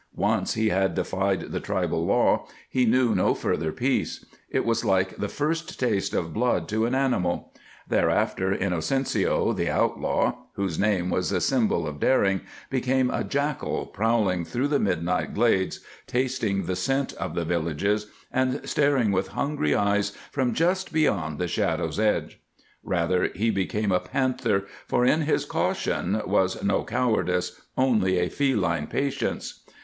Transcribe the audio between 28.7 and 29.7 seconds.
patience.